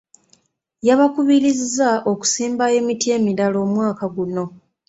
[0.87, 4.43] Yabakubirizza okusimba emiti emirala omwaka guno.